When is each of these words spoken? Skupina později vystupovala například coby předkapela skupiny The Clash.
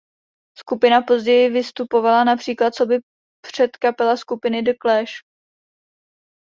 Skupina 0.59 1.01
později 1.01 1.49
vystupovala 1.49 2.23
například 2.23 2.73
coby 2.73 2.99
předkapela 3.45 4.17
skupiny 4.17 4.61
The 4.61 4.71
Clash. 4.81 5.11